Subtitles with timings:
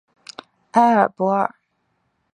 [0.71, 1.53] 埃尔博尔。